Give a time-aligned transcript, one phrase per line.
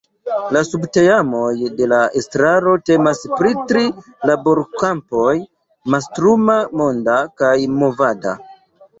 [0.55, 1.49] La subteamoj
[1.81, 3.83] de la estraro temas pri tri
[4.29, 5.35] laborkampoj,
[5.95, 8.35] mastruma, monda kaj movada.